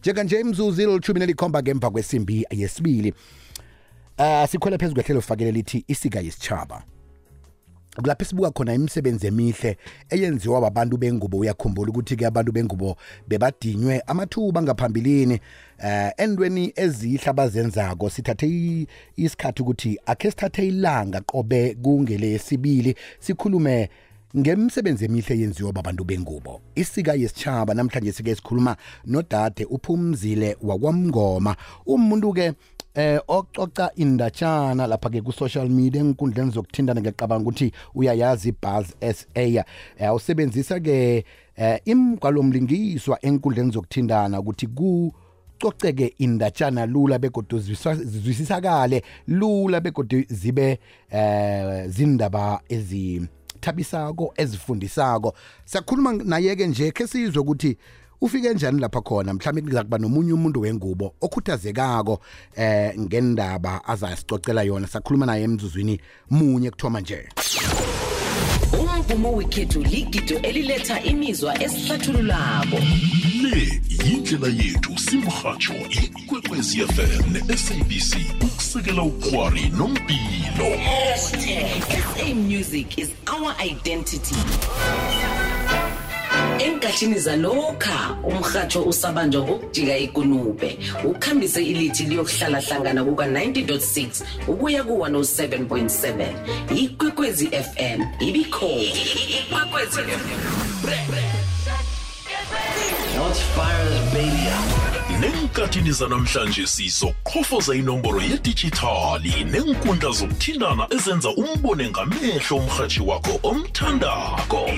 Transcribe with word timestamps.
njenganje 0.00 0.40
imzuzu 0.40 0.82
ilithumi 0.82 1.20
nelikhomba 1.20 1.62
ngemva 1.62 1.90
kwesimbi 1.90 2.46
yesibili 2.50 3.14
uh 4.18 4.46
sikhwele 4.48 4.78
phezu 4.78 4.94
kwehlelo 4.94 5.20
fakele 5.20 5.52
lithi 5.52 5.84
isika 5.88 6.20
yesichaba 6.20 6.82
kulapho 7.96 8.24
sibuka 8.24 8.50
khona 8.50 8.74
imisebenzi 8.74 9.26
emihle 9.26 9.76
eyenziwa 10.10 10.60
babantu 10.60 10.96
bengubo. 10.96 11.38
Uyakhumbula 11.38 11.90
ukuthi-ke 11.90 12.26
abantu 12.26 12.52
bengubo 12.52 12.96
bebadinywe 13.28 14.02
amathuba 14.06 14.62
ngaphambilini 14.62 15.40
eh 15.78 16.12
endweni 16.16 16.72
ezihle 16.76 17.26
abazenzako. 17.26 18.10
Sithathe 18.10 18.86
isikhathi 19.16 19.62
ukuthi 19.62 19.98
akhe 20.06 20.30
sithathe 20.30 20.68
ilanga 20.68 21.20
qobe 21.20 21.74
kungelesibili 21.74 22.94
sikhulume 23.18 23.90
ngemsebenzi 24.36 25.04
emihle 25.04 25.34
eyenziwa 25.34 25.72
babantu 25.72 26.04
bengubo 26.04 26.60
isika 26.74 27.14
yesichaba 27.14 27.74
namhlanje 27.74 28.12
sike 28.12 28.34
sikhuluma 28.34 28.76
nodade 29.06 29.64
uphumzile 29.64 30.56
wakwamngoma. 30.62 31.56
Umuntu-ke 31.86 32.52
eh 32.94 33.20
ococa 33.28 33.90
indatshana 33.96 34.86
lapha 34.86 35.10
ke 35.10 35.20
ku 35.22 35.32
social 35.32 35.68
media 35.68 36.00
enkundleni 36.00 36.50
zokuthintana 36.50 37.00
ngiyacabanga 37.00 37.42
ukuthi 37.42 37.72
uyayazi 37.94 38.48
ibuzz 38.48 38.94
SA 39.00 39.64
eh 39.98 40.14
usebenzisa 40.14 40.80
ke 40.80 41.24
eh 41.56 41.80
imgwalomlingiswa 41.84 43.18
enkundleni 43.22 43.70
zokuthintana 43.70 44.40
ukuthi 44.40 44.66
ku 44.66 45.12
coceke 45.58 46.14
indatshana 46.18 46.86
lula 46.86 47.18
begodu 47.18 47.58
zwisisakale 47.58 49.02
lula 49.26 49.80
begodu 49.80 50.24
zibe 50.28 50.78
eh 51.10 51.88
zindaba 51.88 52.60
ezi 52.68 53.28
thabisako 53.60 54.34
ezifundisako. 54.36 55.34
Siyakhuluma 55.64 56.12
naye-ke 56.12 56.66
nje 56.66 56.90
ke 56.90 57.06
sizwe 57.06 57.42
ukuthi 57.42 57.76
ufike 58.20 58.54
njani 58.54 58.80
lapha 58.80 59.00
khona? 59.00 59.34
Mhlawumbe 59.34 59.62
kuza 59.62 59.82
kuba 59.82 59.98
nomunye 59.98 60.32
umuntu 60.32 60.60
wengubo 60.60 61.14
okhuthazekako 61.20 62.20
eh 62.56 62.98
ngendaba 62.98 63.84
azasicocela 63.84 64.62
yona. 64.62 64.86
Sakhuluma 64.86 65.26
naye 65.26 65.44
emzuzwini 65.44 66.00
munye 66.30 66.70
kuthoma 66.70 67.00
nje. 67.00 67.28
Umvumo 68.80 69.32
wekhethu 69.32 69.82
ligido 69.82 70.38
eliletha 70.38 71.02
imizwa 71.02 71.62
esihlathululako. 71.62 72.78
Le 74.30 74.36
yindlela 74.36 74.62
yethu 74.62 74.98
simrhatsho 74.98 75.74
ikwekwezi 75.90 76.80
fm 76.86 77.32
ne-sabc 77.32 78.16
ukusekela 78.42 79.02
ukghwari 79.02 79.72
nompilo. 79.76 80.70
Sa 81.16 82.34
music 82.34 82.98
is 82.98 83.08
our 83.26 83.54
identity. 83.60 84.34
Enkathini 86.58 87.18
zalokha 87.18 88.16
umrhatsho 88.24 88.82
usabanjwa 88.82 89.42
ngokujika 89.42 89.98
ikunube. 89.98 90.78
Ukhambise 91.04 91.64
ilithi 91.64 92.04
liyokuhlala 92.04 92.60
hlangana 92.60 93.04
kuka-90.6 93.04 94.24
ukuya 94.48 94.84
ku-107.7 94.84 96.34
ikwekwezi 96.76 97.46
fm 97.46 98.02
ibikhona. 98.20 98.82
Ikwekwezi 99.40 100.00
Let's 103.30 103.42
fire 103.54 103.84
this 103.88 104.12
baby 104.12 104.48
up. 104.48 105.20
nenkathini 105.20 105.92
zanamhlanje 105.92 106.66
sizoqhofoza 106.66 107.74
inomboro 107.74 108.20
yedijithali 108.20 109.44
nenkundla 109.44 110.10
zokuthintana 110.10 110.86
ezenza 110.90 111.28
umbone 111.28 111.90
ngamehlo 111.90 112.56
umrhatshi 112.56 113.00
wakho 113.00 113.40
omthandako 113.42 114.70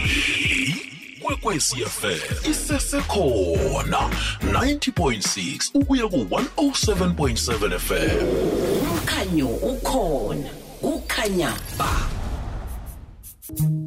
ikwekwecfm 1.18 2.50
isesekhona 2.50 4.10
90.6 4.40 5.70
ukuya 5.74 6.08
ku-107.7 6.08 7.78
fm 7.78 8.26
umkhanyo 8.92 9.48
ukhona 9.48 10.50
kukhanya 10.80 11.52
ba 11.78 12.12
Ntini. 13.52 13.81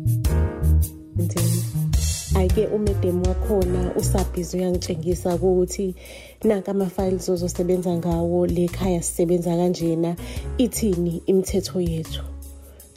Ayike 2.55 2.75
umedem 2.75 3.23
wakhona 3.27 3.91
usabhizi 3.95 4.57
uyangitshengisa 4.57 5.35
ukuthi 5.35 5.95
nanka 6.43 6.71
ama-files 6.71 7.29
ozosebenza 7.29 7.97
ngawo 7.97 8.47
le 8.47 8.67
khaya 8.67 9.03
sisebenza 9.03 9.57
kanjena 9.57 10.15
ithini 10.57 11.21
imithetho 11.25 11.81
yethu? 11.81 12.23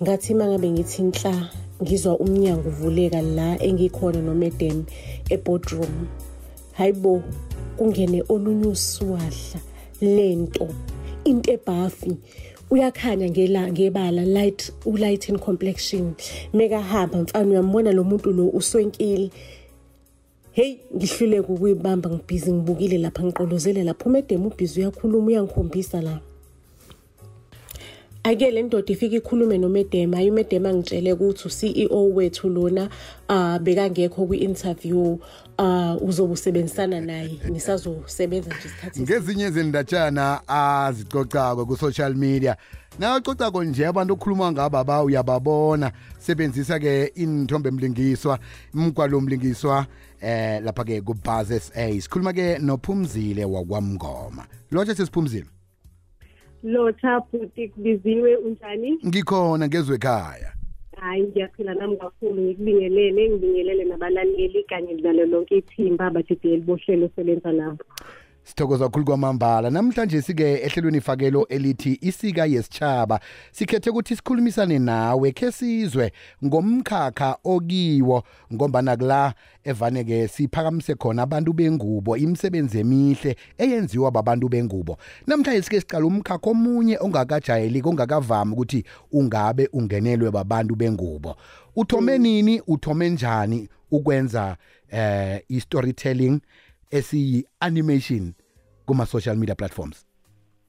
Ngathi 0.03 0.35
mangabe 0.35 0.71
ngithi 0.71 1.03
nhla 1.03 1.51
ngizwa 1.83 2.19
umnyango 2.19 2.69
uvuleka 2.69 3.23
la 3.23 3.63
engikhona 3.63 4.23
nomedem 4.23 4.85
eboardroom 5.31 6.07
hayibo 6.73 7.23
kungene 7.77 8.23
olunye 8.29 8.67
uswahla 8.67 9.61
lento 10.01 10.69
into 11.25 11.53
ebhafi. 11.53 12.17
Uyakhanya 12.71 13.31
ngela 13.31 13.73
ngebala 13.73 14.25
light 14.25 14.73
ulight 14.85 15.29
in 15.29 15.39
complexion. 15.39 16.15
Mekahamba 16.55 17.19
mfana 17.19 17.51
uyambona 17.51 17.93
lo 17.93 18.05
muntu 18.05 18.33
lo 18.33 18.49
uswenkile. 18.49 19.31
Hey 20.53 20.79
ngihluleke 20.97 21.53
ukuyibamba 21.53 22.11
ngibhizi 22.11 22.53
ngibukile 22.53 22.99
lapha 22.99 23.25
ngiqolozele 23.25 23.85
lapha. 23.85 24.07
Umedem 24.07 24.47
ubhizi 24.47 24.81
uyakhuluma 24.81 25.27
uyangikhombisa 25.27 26.03
la. 26.03 26.21
Ake 28.23 28.51
le 28.51 28.63
ndoda 28.63 28.93
ifika 28.93 29.17
ikhulume 29.17 29.59
nomedema 29.59 30.17
hayi 30.17 30.31
umedema 30.31 30.69
angitshele 30.69 31.13
ukuthi 31.13 31.49
u-CEO 31.49 32.09
wethu 32.15 32.49
lona 32.49 32.89
uh 33.29 33.59
bekangekho 33.59 34.27
kwi-interview 34.27 35.19
uh 35.59 36.03
uzobe 36.03 36.33
usebenzisana 36.33 37.01
naye 37.01 37.39
nisazosebenza 37.49 38.51
nje 38.51 38.69
isikhathi 38.69 39.03
ngezinye 39.03 39.47
izindatshana 39.47 40.49
azicocako 40.49 41.67
ku-social 41.67 42.15
media 42.15 42.57
nawacocako 42.99 43.65
nje 43.65 43.87
abantu 43.87 44.15
okhuluma 44.15 44.53
ngabo 44.53 44.79
aba 44.79 45.03
uyababona 45.03 45.93
sebenzisa-ke 46.19 47.13
inithombe 47.15 47.71
mlingiswa 47.71 48.39
mgwalo 48.75 49.21
mlingiswa 49.21 49.87
eh 50.21 50.63
lapha-ke 50.63 51.01
kubuzz 51.01 51.71
sa 51.71 52.01
sikhuluma-ke 52.01 52.59
nophumzile 52.59 53.45
wakwamngoma. 53.45 54.47
Lotsha 54.71 54.95
sesiphumzile 54.95 55.47
lotha 56.63 57.21
futhi 57.21 57.69
kubiziwe 57.69 58.37
unjani? 58.37 58.99
Ngikhona 59.07 59.69
ngezwe 59.69 59.95
ekhaya. 59.97 60.53
Hayi 60.97 61.23
ngiyaphila 61.23 61.75
nami 61.75 61.97
kakhulu. 61.97 62.43
Ngikubingelele 62.43 63.31
ngibingelele 63.31 63.85
nabalaleli 63.85 64.65
kanye 64.65 64.95
nalo 64.95 65.27
lonke 65.27 65.57
ithimba 65.57 66.07
abadidiyeli 66.07 66.63
bohlelo 66.63 67.07
osebenza 67.07 67.53
nabo 67.53 67.85
sithokoza 68.49 68.85
kakhulu 68.85 69.05
kwamambala. 69.05 69.71
Namhlanje 69.71 70.23
sike 70.23 70.53
ehlelweni 70.53 70.99
ifakelo 70.99 71.47
elithi 71.49 71.99
isika 72.01 72.47
yesichaba 72.47 73.21
sikhethe 73.53 73.91
ukuthi 73.91 74.17
sikhulumisane 74.17 74.79
nawe 74.79 75.33
khe 75.33 75.53
sizwe 75.53 76.13
ngomkhakha 76.45 77.37
okiwo 77.45 78.23
ngombana 78.55 78.97
kula 78.97 79.35
evaneke 79.65 80.29
siphakamise 80.29 80.95
khona 80.95 81.23
abantu 81.23 81.53
bengubo 81.53 82.17
imisebenzi 82.17 82.79
emihle 82.79 83.37
eyenziwa 83.59 84.11
babantu 84.11 84.49
bengubo. 84.49 84.99
Namhlanje 85.27 85.63
sike 85.63 85.81
siqala 85.81 86.07
umkhakha 86.07 86.51
omunye 86.51 86.99
ongakajayeliki 87.01 87.89
ongakavami 87.89 88.53
ukuthi 88.53 88.85
ungabe 89.13 89.69
ungenelwe 89.73 90.31
babantu 90.31 90.77
bengubo. 90.77 91.37
Uthome 91.77 92.19
nini 92.19 92.63
uthome 92.67 93.11
njani 93.11 93.69
ukwenza 93.91 94.57
eh 94.91 95.43
i-storytelling 95.49 96.41
esiyi-animation? 96.91 98.33
Kuma-social 98.89 99.37
media 99.37 99.55
platforms? 99.55 100.07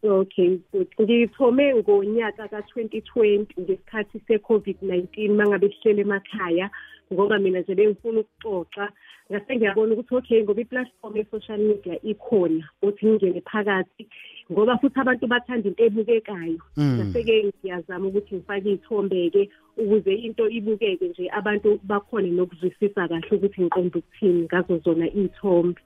Okay 0.03 0.59
good. 0.71 0.87
Ngithome 0.99 1.75
ngonyaka 1.75 2.47
ka-2020 2.47 3.47
ngesikhathi 3.59 4.21
se-covid-19 4.27 5.31
mangabe 5.35 5.67
sihlele 5.69 6.01
emakhaya 6.01 6.69
ngoba 7.13 7.39
mina 7.39 7.59
nje 7.59 7.75
bengifuna 7.75 8.19
ukuxoxa. 8.19 8.91
Ngase 9.31 9.55
ngiyabona 9.55 9.93
ukuthi 9.93 10.15
okay 10.15 10.43
ngoba 10.43 10.61
i-platform 10.61 11.17
ye-social 11.17 11.57
media 11.57 11.95
ikhona 12.03 12.63
ukuthi 12.81 13.05
ngingene 13.05 13.41
phakathi 13.41 14.07
ngoba 14.51 14.77
futhi 14.77 14.99
abantu 14.99 15.27
bathanda 15.27 15.67
into 15.69 15.83
ebukekayo. 15.83 16.59
Ngase-ke 16.77 17.35
ngiyazama 17.43 18.07
ukuthi 18.07 18.35
ngifake 18.35 18.69
iy'thombe-ke 18.71 19.49
ukuze 19.77 20.13
into 20.15 20.49
ibukeke 20.49 21.07
nje 21.07 21.29
abantu 21.39 21.79
bakhone 21.83 22.31
nokuzwisisa 22.31 23.07
kahle 23.07 23.31
ukuthi 23.35 23.61
ngiqonda 23.61 23.99
ukuthini 23.99 24.41
ngazo 24.47 24.77
zona 24.85 25.05
iy'thombe. 25.07 25.81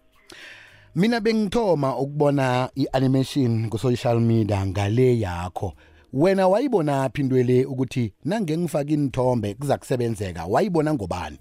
Mina 0.95 1.19
bengithoma 1.19 1.97
ukubona 1.97 2.69
i-animation 2.75 3.69
ku-social 3.69 4.19
media 4.19 4.65
ngale 4.65 5.19
yakho. 5.19 5.73
Wena 6.13 6.47
wayibona 6.47 7.09
phi 7.09 7.21
into 7.21 7.35
le 7.35 7.65
ukuthi 7.65 8.13
nange 8.25 8.57
ngifake 8.57 8.93
inithombe 8.93 9.53
kuza 9.53 9.77
kusebenzeka? 9.77 10.45
Wayibona 10.45 10.93
ngobani? 10.93 11.37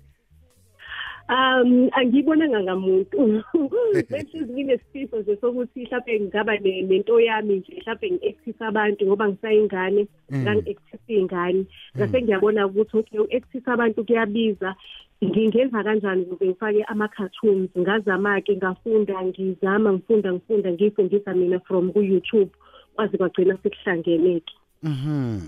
Um 1.29 1.89
angiyibonanga 1.93 2.63
ngamuntu 2.63 3.43
bese 4.11 4.41
nginesifiso 4.41 5.21
nje 5.21 5.37
sokuthi 5.37 5.81
mhlawumbe 5.81 6.21
ngingaba 6.21 6.57
ne- 6.59 6.83
nento 6.83 7.21
yami 7.21 7.57
nje 7.57 7.73
mhlawumbe 7.77 8.11
ngi-actise 8.11 8.65
abantu 8.65 9.07
ngoba 9.07 9.29
ngisayingane 9.29 10.07
ngangi-actise 10.33 11.13
iy'ngane. 11.13 11.65
Ngase 11.97 12.23
ngiyabona 12.23 12.67
ukuthi 12.67 12.97
okay 12.99 13.19
u-actise 13.21 13.71
abantu 13.71 14.05
kuyabiza. 14.05 14.75
Ngingenza 15.25 15.85
kanjani 15.85 16.23
ukuze 16.23 16.47
ngifake 16.47 16.85
ama-cartoons 16.85 17.71
ngazama-ke 17.79 18.57
ngafunda 18.57 19.23
ngizama 19.25 19.93
ngifunda 19.93 20.33
ngifunda 20.33 20.73
ngiyifundisa 20.73 21.35
mina 21.35 21.61
from 21.61 21.93
ku-youtube 21.93 22.51
kwaze 22.95 23.17
kwagcina 23.17 23.59
sekuhlangene-ke 23.63 24.53
Mhm. 24.85 25.41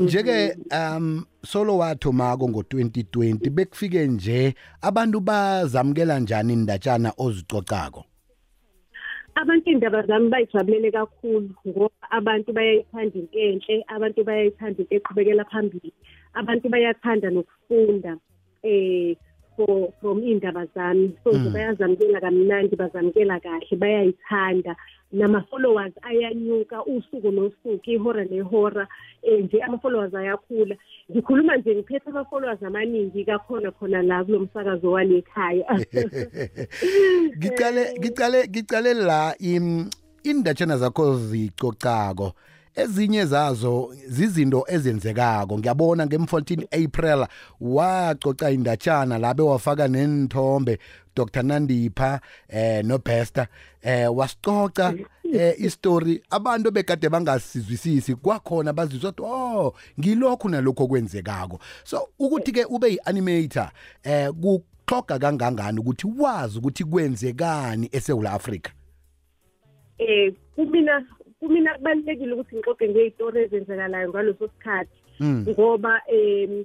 Njeke 0.00 0.56
um 0.72 1.24
solo 1.44 1.78
watho 1.78 2.12
mako 2.12 2.46
ngo2020 2.46 3.50
bekufike 3.50 4.06
nje 4.06 4.54
abantu 4.82 5.20
bazamkela 5.20 6.18
njani 6.20 6.52
indatshana 6.52 7.12
ozicocako. 7.18 8.04
abantu 9.34 9.70
indaba 9.70 10.02
zami 10.02 10.28
bayijabulele 10.28 10.90
kakhulu 10.90 11.50
ngoba 11.68 12.10
abantu 12.10 12.52
bayayithanda 12.52 13.18
into 13.18 13.38
enhle 13.38 13.84
abantu 13.88 14.24
bayayithanda 14.24 14.78
into 14.82 14.94
eqhubekela 14.94 15.44
phambili 15.44 15.92
abantu 16.34 16.68
bayathanda 16.68 17.30
nokufunda 17.30 18.16
eh 18.64 19.16
for 19.56 19.92
from 20.00 20.22
indaba 20.22 20.66
zami. 20.74 21.12
So 21.24 21.30
nje 21.32 21.50
bayazamukela 21.50 22.20
kamnandi 22.20 22.76
bazamukela 22.76 23.40
kahle 23.40 23.76
bayayithanda. 23.76 24.76
Nama-followers 25.12 25.92
ayanyuka 26.02 26.84
usuku 26.84 27.30
nosuku 27.30 27.90
ihora 27.90 28.24
nehora 28.24 28.88
um 29.22 29.40
nje 29.40 29.62
ama-followers 29.62 30.14
ayakhula. 30.14 30.76
Ngikhuluma 31.10 31.56
nje 31.56 31.74
ngiphethe 31.74 32.10
ama-followers 32.10 32.62
amaningi 32.62 33.24
kakhona 33.24 33.70
khona 33.70 34.02
la 34.02 34.24
kulo 34.24 34.38
msakazo 34.38 34.90
walekhaya. 34.90 35.64
Ngicale 37.36 37.94
ngicale 37.98 38.48
ngicale 38.48 38.94
la 38.94 39.34
im 39.38 39.90
indatshana 40.24 40.76
zakho 40.76 41.16
zicocako. 41.16 42.32
Ezinye 42.74 43.24
zazo 43.24 43.94
zizinto 44.08 44.64
ezenzekako. 44.68 45.58
Ngiyabona 45.58 46.04
ngem14 46.04 46.84
April 46.84 47.26
wacoca 47.60 48.50
indatshana 48.50 49.18
labe 49.18 49.42
wafaka 49.42 49.88
nenthombe 49.88 50.78
Dr. 51.16 51.42
Nandipha 51.42 52.20
eh 52.48 52.84
no 52.84 52.98
Bester 52.98 53.46
eh 53.82 54.16
wasicoca 54.16 54.94
eh 55.32 55.54
istory. 55.58 56.22
Abantu 56.30 56.70
bekade 56.70 57.08
bangasizwisisi 57.08 58.14
kwakhona 58.14 58.72
bazizwa 58.72 59.10
ukuthi 59.10 59.22
oh 59.22 59.74
ngilokhu 60.00 60.48
nalokho 60.48 60.86
kwenzekako 60.86 61.58
so 61.84 62.08
ukuthi 62.18 62.52
ke 62.52 62.64
ube 62.64 62.90
yianimator 62.90 63.70
eh 64.02 64.30
kuxhoga 64.30 65.18
kangangani 65.18 65.80
ukuthi 65.80 66.06
wazi 66.18 66.58
ukuthi 66.58 66.84
kwenzekani 66.84 67.88
eSouth 67.92 68.26
Africa 68.26 68.70
eh 69.98 70.34
kumina 70.56 71.06
kumina 71.44 71.74
kubalekile 71.78 72.32
ukuthi 72.32 72.56
ngixoxe 72.56 72.88
ngezitori 72.88 73.38
ezenzekalayo 73.44 74.08
ngaloso 74.08 74.48
sikhathi 74.48 74.90
ngoba 75.48 76.00
em 76.08 76.64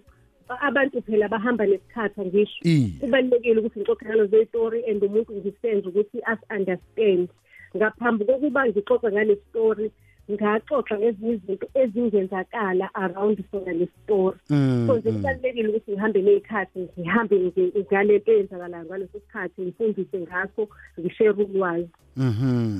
abantu 0.62 1.02
phela 1.02 1.28
bahamba 1.30 1.66
nesikhathi 1.66 2.22
ngisho 2.26 2.60
Iye. 2.64 2.90
kubalekile 3.00 3.60
ukuthi 3.60 3.80
ngixoxe 3.80 4.06
ngalezo 4.06 4.38
zitori 4.40 4.80
and 4.90 5.04
umuntu 5.04 5.32
ngisenze 5.36 5.86
ukuthi 5.88 6.18
as 6.26 6.40
understand 6.58 7.30
ngaphambi 7.78 8.26
kokuba 8.26 8.68
ngixoxe 8.68 9.08
ngale 9.12 9.36
story 9.50 9.92
ngaxoxa 10.32 10.96
ngezinye 11.00 11.34
izinto 11.34 11.68
ezingenzakala 11.74 12.90
around 12.94 13.38
sona 13.52 13.74
le 13.74 13.88
story 14.04 14.38
Mm, 14.50 14.88
so 14.88 14.94
nje 14.98 15.12
kubalulekile 15.12 15.68
ukuthi 15.70 15.92
ngihambe 15.92 16.22
nezikhathi 16.22 16.80
ngihambe 17.00 17.36
nge- 17.40 17.86
ngale 17.92 18.18
nto 18.18 18.32
eyenzakalayo 18.32 18.86
ngaleso 18.86 19.18
sikhathi 19.20 19.62
ngifundise 19.62 20.18
ngakho 20.20 20.64
ngishere 21.00 21.32
ulwazi 21.44 21.90
Mhm. 22.18 22.26
Mhm. 22.28 22.80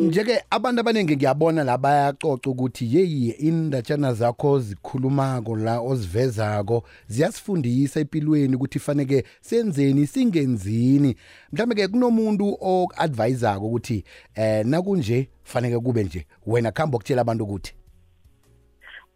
Njeke 0.00 0.42
abantu 0.50 0.80
abaningi 0.80 1.16
ngiyabona 1.16 1.64
la 1.64 1.78
bayacoca 1.78 2.46
ukuthi 2.50 2.96
yeyi 2.96 3.30
indatshana 3.30 4.12
zakho 4.12 4.58
zikhulumako 4.58 5.56
la 5.56 5.80
ozivezako 5.80 6.84
ziyasifundisa 7.06 8.00
empilweni 8.00 8.56
ukuthi 8.56 8.78
faneke 8.78 9.24
senzeni 9.40 10.06
singenzini. 10.06 11.16
Mhlambe 11.52 11.74
ke 11.74 11.88
kunomuntu 11.88 12.56
o-advisako 12.60 13.66
ukuthi 13.66 14.04
eh 14.34 14.66
nakunje 14.66 15.28
faneke 15.42 15.78
kube 15.78 16.04
nje 16.04 16.26
wena 16.46 16.72
khamba 16.72 16.96
ukutshela 16.96 17.20
abantu 17.20 17.44
ukuthi? 17.44 17.74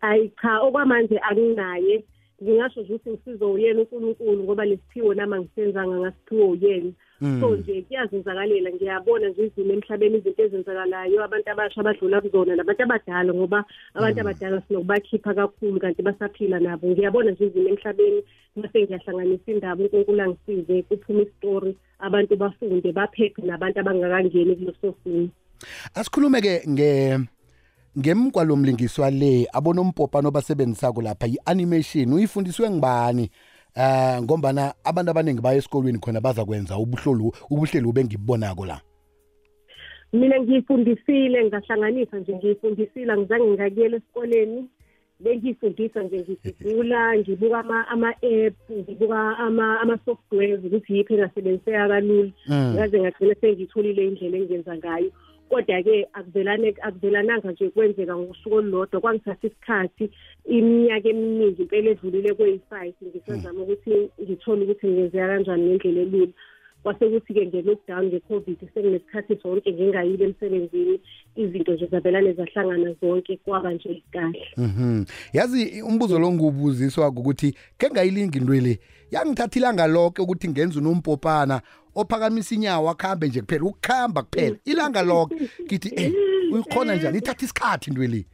Hayi 0.01 0.33
cha 0.43 0.61
okwamanje 0.61 1.19
anginaye. 1.19 2.05
Ngingasho 2.43 2.81
nje 2.81 2.95
ukuthi 2.95 3.11
ngisizo 3.11 3.53
uyena 3.53 3.81
uNkulunkulu 3.81 4.45
ngoba 4.45 4.65
lesiphiwo 4.65 5.15
nama 5.15 5.41
ngisenzanga 5.41 5.97
ngasiphiwo 5.99 6.49
uyena. 6.49 6.93
So 7.41 7.57
nje 7.57 7.83
kuyazenzakalela 7.83 8.71
ngiyabona 8.71 9.29
nje 9.29 9.43
izimo 9.47 9.73
emhlabeni 9.73 10.19
izinto 10.19 10.43
ezenzakalayo 10.43 11.25
abantu 11.25 11.49
abasha 11.51 11.81
abadlula 11.81 12.21
kuzona 12.21 12.57
nabantu 12.57 12.83
abadala 12.83 13.35
ngoba 13.35 13.65
abantu 13.95 14.21
abadala 14.21 14.63
sinokubakhipha 14.67 15.35
kakhulu 15.35 15.81
kanti 15.81 16.03
basaphila 16.03 16.61
nabo. 16.61 16.87
Ngiyabona 16.89 17.31
nje 17.31 17.45
izimo 17.47 17.69
emhlabeni 17.69 18.21
mase 18.57 18.83
ngiyahlanganisa 18.83 19.53
indaba 19.53 19.83
uNkulunkulu 19.83 20.23
angisize 20.23 20.83
kuphuma 20.83 21.23
isitori 21.23 21.77
abantu 21.99 22.37
bafunde 22.37 22.93
baphephe 22.93 23.43
nabantu 23.43 23.79
abangakangeni 23.81 24.57
kuleso 24.57 24.95
simo. 25.05 25.29
Asikhulume 25.95 26.41
ke 26.41 26.55
nge 26.69 26.91
ngemkwalo 27.99 28.57
mlingiswa 28.57 29.11
le 29.11 29.47
abonompopano 29.53 30.31
basebenzisako 30.31 31.03
lapha 31.03 31.27
i-animation 31.27 32.13
uyifundiswe 32.13 32.71
ngibani? 32.71 33.31
Eh 33.77 34.23
ngombana 34.23 34.75
abantu 34.85 35.11
abaningi 35.11 35.41
baya 35.43 35.59
esikolweni 35.59 35.99
khona 35.99 36.21
baza 36.21 36.45
kwenza 36.45 36.79
ubuhlolo 36.79 37.33
ubuhlelo 37.51 37.93
bengibonako 37.93 38.67
la. 38.67 38.81
Mina 40.13 40.41
ngiyifundisile 40.41 41.45
ngahlanganisa 41.45 42.19
nje 42.19 42.35
ngiyifundisile 42.37 43.13
angizange 43.13 43.47
ngakuyela 43.51 43.97
esikoleni 43.97 44.65
bengiyifundisa 45.21 46.03
nje 46.03 46.19
ngigugula 46.21 47.19
ngibuka 47.19 47.59
ama- 47.61 47.89
ama-app 47.89 48.55
ngibuka 48.73 49.39
ama- 49.39 49.81
ama-softwares 49.81 50.65
ukuthi 50.65 50.97
yiphi 50.97 51.15
engasebenziseka 51.15 51.89
kalula. 51.89 52.31
Ngaze 52.51 53.01
ngagcina 53.01 53.35
sengiyitholile 53.41 54.07
indlela 54.07 54.37
engenza 54.39 54.77
ngayo. 54.77 55.11
Kodwa-ke 55.55 56.09
akuvelane 56.13 56.75
akuvelananga 56.83 57.53
nje 57.53 57.71
kwenzeka 57.71 58.17
ngosuku 58.17 58.55
olulodwa 58.57 59.01
kwangithatha 59.01 59.47
isikhathi. 59.47 60.11
Iminyaka 60.57 61.09
eminingi 61.09 61.63
impela 61.63 61.91
edlulile 61.91 62.35
kweyi-five 62.35 62.95
ngisazama 63.07 63.63
ukuthi 63.63 63.95
ngithole 64.23 64.63
ukuthi 64.65 64.87
ngenzeka 64.87 65.29
kanjani 65.31 65.65
ngendlela 65.67 66.01
elula. 66.03 66.33
Kwasekuthi-ke 66.85 67.47
nge-lockdown 67.47 68.05
nge-covid 68.07 68.59
sekunesikhathi 68.75 69.37
sonke 69.43 69.73
ngingayile 69.73 70.25
emsebenzini 70.25 71.01
izinto 71.37 71.73
nje 71.73 71.87
zabelane 71.87 72.33
zahlangana 72.33 72.95
zonke 73.01 73.37
kwaba 73.37 73.73
nje 73.73 74.03
kahle 74.13 74.47
Mhm. 74.57 75.05
Yazi 75.33 75.83
umbuzo 75.83 76.19
lo 76.19 76.33
ngubuziswa 76.33 77.09
ukuthi 77.09 77.55
ke 77.79 77.91
ngayilingi 77.91 78.39
into 78.39 78.53
le. 78.53 78.79
Yangithatha 79.11 79.59
ilanga 79.59 79.87
lonke 79.87 80.23
ukuthi 80.23 80.49
ngenze 80.49 80.79
unompopana 80.79 81.63
ophakamisa 81.95 82.55
inyawo 82.55 82.91
akhambe 82.91 83.29
nje 83.29 83.41
kuphela 83.41 83.65
ukukhamba 83.65 84.23
kuphela 84.23 84.57
ilanga 84.65 85.03
lonke 85.03 85.35
ngithi 85.65 85.93
eh 85.97 86.13
uyikhona 86.53 86.97
njani 86.97 87.19
ithatha 87.19 87.45
isikhathi 87.45 87.91
into 87.91 88.03
le. 88.03 88.27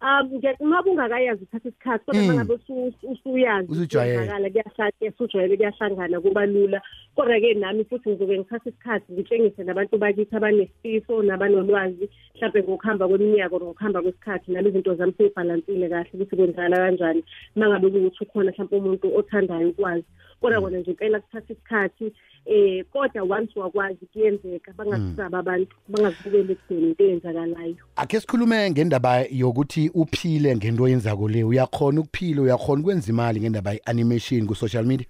Um 0.00 0.40
uma 0.60 0.82
bungakayazi 0.82 1.42
uthatha 1.44 1.68
isikhathi 1.68 2.04
kodwa 2.04 2.22
Mm. 2.22 2.28
mangabe 2.28 2.54
usu- 2.54 2.92
usuyazi 3.02 3.72
Usujwayele. 3.72 4.18
kuyenzakala, 4.18 4.50
kuyahlala 4.50 4.92
usujwayele 5.14 5.56
kuyahlangana 5.56 6.20
kuba 6.20 6.46
lula 6.46 6.82
kodwa-ke 7.16 7.54
nami 7.54 7.84
futhi 7.84 8.10
ngizobe 8.10 8.38
ngithatha 8.38 8.68
isikhathi 8.70 9.12
ngitshengise 9.12 9.64
nabantu 9.64 9.98
bakithi 9.98 10.36
abanesifiso 10.36 11.22
nabanolwazi 11.22 12.10
mhlawumbe 12.34 12.62
ngokuhamba 12.62 13.08
kweminyaka 13.08 13.56
or 13.56 13.62
ngokuhamba 13.62 14.02
kwesikhathi 14.02 14.52
nami 14.52 14.68
izinto 14.68 14.94
zami 14.94 15.12
seyibhalansile 15.16 15.88
kahle 15.88 16.10
ukuthi 16.14 16.36
kwenzakala 16.36 16.76
kanjani 16.76 17.22
uma 17.56 17.68
ngabe 17.68 17.88
kuwukuthi 17.90 18.24
ukhona 18.24 18.50
mhlawumbe 18.52 18.76
umuntu 18.76 19.16
othandayo 19.16 19.68
ukwazi 19.72 20.04
kodwa 20.40 20.60
kona 20.60 20.78
nje 20.78 20.90
impela 20.90 21.20
kuthatha 21.20 21.52
isikhathi 21.52 22.12
eh 22.46 22.84
kodwa 22.92 23.22
once 23.38 23.60
wakwazi 23.60 24.06
kuyenzeka 24.12 24.72
bangasaba 24.72 25.38
abantu 25.38 25.76
bangazibukeli 25.88 26.52
ekudeni 26.52 26.88
into 26.88 27.04
eyenzakalayo. 27.04 27.76
Ake 27.96 28.20
sikhulume 28.20 28.70
ngendaba 28.70 29.24
yokuthi 29.30 29.90
uphile 29.94 30.56
ngento 30.56 30.82
oyenzako 30.82 31.28
le. 31.28 31.44
Uyakhona 31.44 32.00
ukuphila 32.00 32.42
uyakhona 32.42 32.80
ukwenza 32.80 33.12
imali 33.12 33.40
ngendaba 33.40 33.72
ye-animation 33.72 34.46
ku 34.46 34.54
social 34.54 34.84
media. 34.84 35.06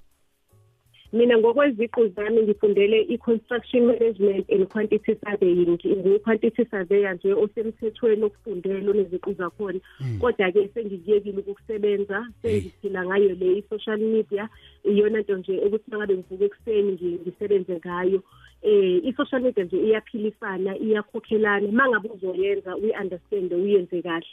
Mina 1.13 1.39
ngokweziqu 1.39 2.09
zami 2.09 2.43
ngifundele 2.43 3.01
i-construction 3.09 3.87
management 3.87 4.51
and 4.51 4.69
quantity 4.69 5.15
surveying. 5.25 5.79
Ngiyi-quantity 5.79 6.65
surveyor 6.71 7.15
nje 7.15 7.33
osemthethweni 7.35 8.25
okufundele 8.25 8.91
oneziqu 8.91 9.33
zakhona. 9.33 9.81
Kodwa-ke 10.21 10.69
sengikuyekile 10.75 11.39
ukukusebenza 11.39 12.27
sengiphila 12.43 13.05
ngayo 13.07 13.35
le 13.35 13.59
i-social 13.59 13.99
media. 13.99 14.49
Iyona 14.85 15.21
nto 15.21 15.37
nje 15.37 15.59
ukuthi 15.61 15.85
uma 15.89 15.99
ngabe 15.99 16.15
ngivuka 16.15 16.45
ekuseni 16.45 16.93
ngi- 16.93 17.19
ngisebenze 17.23 17.77
ngayo. 17.77 18.23
Eh 18.63 19.05
i-social 19.05 19.43
media 19.43 19.65
nje 19.65 19.77
iyaphilisana 19.77 20.77
iyakhokhelana. 20.79 21.69
Uma 21.69 21.89
ngabe 21.89 22.09
uzoyenza 22.09 22.77
uyi-understande 22.77 23.55
uyenze 23.55 24.03
kahle. 24.03 24.27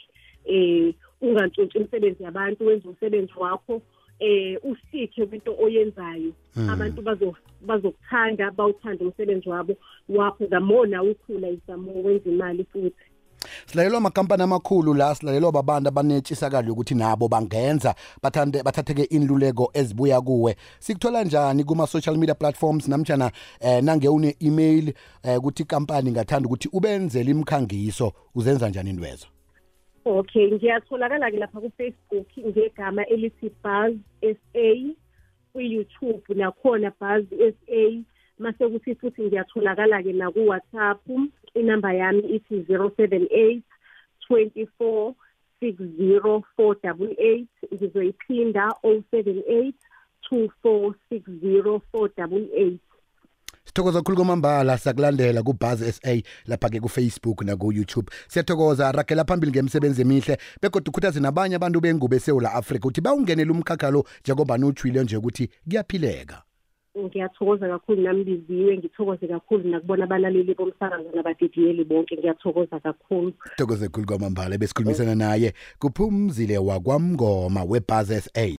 Eh 0.44 0.94
ungantshintshi 1.20 1.78
imisebenzi 1.78 2.22
yabantu 2.22 2.66
wenze 2.66 2.88
umsebenzi 2.88 3.32
wakho. 3.36 3.82
Eh 4.24 4.58
usikhe 4.70 5.26
kwinto 5.26 5.56
oyenzayo. 5.64 6.32
Abantu 6.72 7.02
bazo 7.02 7.34
bazokuthanda 7.66 8.50
bawuthanda 8.50 9.04
umsebenzi 9.04 9.48
wabo 9.48 9.74
wakho 10.08 10.46
the 10.46 10.60
more 10.60 10.86
nawe 10.90 11.10
ukhula 11.10 11.48
is 11.48 11.60
the 11.66 11.76
more 11.76 12.02
wenza 12.02 12.30
imali 12.30 12.64
futhi. 12.72 13.04
Silalelwa 13.66 13.98
amakampani 13.98 14.42
amakhulu 14.42 14.94
la 14.94 15.14
silalelwa 15.14 15.52
babantu 15.52 15.88
abanetshisakalo 15.88 16.68
yokuthi 16.68 16.94
nabo 16.94 17.28
bangenza 17.28 17.94
bathande 18.22 18.62
bathatheke 18.62 19.02
inluleko 19.02 19.70
ezibuya 19.74 20.20
kuwe. 20.20 20.56
Sikuthola 20.78 21.24
njani 21.24 21.64
kuma-social 21.64 22.16
media 22.16 22.34
platforms? 22.34 22.88
Namtshana 22.88 23.30
eh, 23.60 23.82
nange 23.82 24.08
une-email 24.08 24.92
eh, 25.22 25.38
ukuthi 25.38 25.62
ikampani 25.62 26.10
ngathanda 26.10 26.46
ukuthi 26.46 26.68
ubenzele 26.72 27.30
imkhangiso 27.30 28.12
uzenza 28.34 28.68
njani 28.68 28.90
intwezo? 28.90 29.26
Okay 30.04 30.50
ngiyatholakala-ke 30.52 31.38
lapha 31.40 31.60
ku-facebook 31.60 32.28
ngegama 32.36 33.02
elithi 33.08 33.48
buzz 33.64 33.96
s 34.20 34.40
a 34.54 34.70
kwi-youtube 35.52 36.24
nakhona 36.36 36.92
buzz 37.00 37.24
s 37.32 37.56
a. 37.68 38.04
Mase 38.38 38.64
kuthi 38.68 38.94
futhi 39.00 39.22
ngiyatholakala-ke 39.22 40.12
naku-whatsapp 40.12 41.00
inamba 41.54 41.92
yami 41.92 42.22
ithi 42.36 42.56
078 42.68 43.62
24 44.30 45.14
60 45.62 46.42
488 46.58 47.46
ngizoyiphinda 47.72 48.64
078 48.82 49.72
24 50.30 50.94
60 51.10 51.80
488 51.92 52.78
sithokoza 53.74 53.98
kakhulu 53.98 54.16
kwamambala 54.16 54.78
siyakulandela 54.78 55.42
kubuzz 55.42 55.82
sa 55.90 56.22
lapha-ke 56.46 56.80
kufacebook 56.80 57.42
naku-youtube. 57.42 58.12
Siyathokoza 58.28 58.92
ragela 58.92 59.24
phambili 59.24 59.52
ngemsebenzi 59.52 60.02
emihle 60.02 60.38
begodwa 60.62 60.90
ukhuthaze 60.90 61.20
nabanye 61.20 61.56
abantu 61.56 61.80
bengubo 61.80 62.14
esewula 62.14 62.52
afrika 62.52 62.86
ukuthi 62.86 63.00
bawungenele 63.00 63.50
umkhakha 63.50 63.90
lo 63.90 64.04
njengoba 64.20 64.58
niwutshwile 64.58 65.02
nje 65.02 65.16
ukuthi 65.16 65.50
kuyaphileka. 65.68 66.42
Ngiyathokoza 66.98 67.68
kakhulu 67.68 68.02
nami 68.02 68.24
biziwe 68.24 68.78
ngithokoze 68.78 69.26
kakhulu 69.26 69.68
nakubona 69.68 70.04
abalaleli 70.04 70.54
bomsakazo 70.54 71.10
nabadidiyeli 71.14 71.84
bonke 71.84 72.16
ngiyathokoza 72.16 72.80
kakhulu. 72.80 73.32
Thokoze 73.56 73.86
kakhulu 73.86 74.06
kwamambala 74.06 74.58
besikhulumisana 74.58 75.14
naye. 75.14 75.54
Kuphumzile 75.78 76.58
wakwamngoma 76.58 77.64
webuzz 77.64 78.18
sa 78.18 78.46